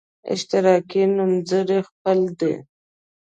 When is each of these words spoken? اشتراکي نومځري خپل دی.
اشتراکي 0.31 1.01
نومځري 1.15 1.79
خپل 1.87 2.19
دی. 2.39 2.53